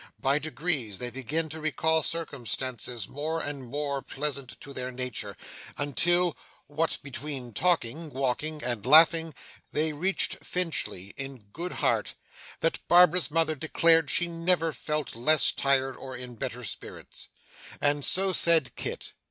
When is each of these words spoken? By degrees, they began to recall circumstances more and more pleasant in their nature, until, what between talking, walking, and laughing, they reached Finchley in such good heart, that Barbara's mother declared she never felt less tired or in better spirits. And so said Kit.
By 0.19 0.39
degrees, 0.39 0.97
they 0.97 1.11
began 1.11 1.47
to 1.49 1.61
recall 1.61 2.01
circumstances 2.01 3.07
more 3.07 3.39
and 3.39 3.63
more 3.69 4.01
pleasant 4.01 4.57
in 4.65 4.73
their 4.73 4.91
nature, 4.91 5.37
until, 5.77 6.35
what 6.65 6.97
between 7.03 7.53
talking, 7.53 8.09
walking, 8.09 8.63
and 8.63 8.83
laughing, 8.83 9.35
they 9.71 9.93
reached 9.93 10.43
Finchley 10.43 11.13
in 11.17 11.39
such 11.41 11.53
good 11.53 11.71
heart, 11.73 12.15
that 12.61 12.79
Barbara's 12.87 13.29
mother 13.29 13.53
declared 13.53 14.09
she 14.09 14.25
never 14.25 14.73
felt 14.73 15.15
less 15.15 15.51
tired 15.51 15.95
or 15.95 16.17
in 16.17 16.33
better 16.33 16.63
spirits. 16.63 17.27
And 17.79 18.03
so 18.03 18.31
said 18.33 18.75
Kit. 18.75 19.13